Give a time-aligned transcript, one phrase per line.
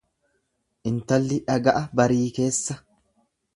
[0.91, 2.81] Intalli dhaga'a barii keessa.